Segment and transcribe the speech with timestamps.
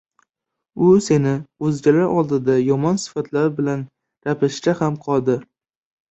[0.83, 1.33] u seni
[1.67, 3.83] o‘zgalar oldida yomon sifatlar bilan
[4.29, 5.45] gapirishga ham qodir.